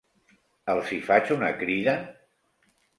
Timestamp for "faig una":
1.11-1.53